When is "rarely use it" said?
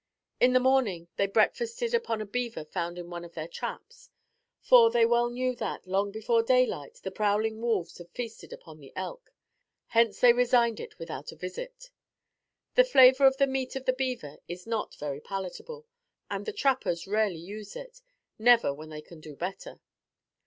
17.05-18.01